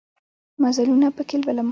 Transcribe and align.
مزلونه 0.63 1.07
پکښې 1.17 1.37
لولم 1.45 1.67